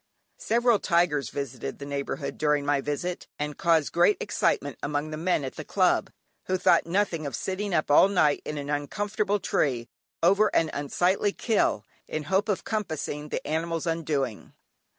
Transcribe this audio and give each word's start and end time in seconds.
Several 0.39 0.79
tigers 0.79 1.29
visited 1.29 1.77
the 1.77 1.85
neighbourhood 1.85 2.39
during 2.39 2.65
my 2.65 2.81
visit, 2.81 3.27
and 3.37 3.55
caused 3.55 3.91
great 3.93 4.17
excitement 4.19 4.79
among 4.81 5.11
the 5.11 5.15
men 5.15 5.43
at 5.43 5.57
the 5.57 5.63
Club, 5.63 6.09
who 6.47 6.57
thought 6.57 6.87
nothing 6.87 7.27
of 7.27 7.35
sitting 7.35 7.71
up 7.71 7.91
all 7.91 8.07
night 8.07 8.41
in 8.43 8.57
an 8.57 8.71
uncomfortable 8.71 9.39
tree, 9.39 9.87
over 10.23 10.47
an 10.55 10.71
unsightly 10.73 11.31
"kill," 11.33 11.85
in 12.07 12.23
hope 12.23 12.49
of 12.49 12.63
compassing 12.63 13.29
the 13.29 13.45
animal's 13.45 13.85
undoing. 13.85 14.53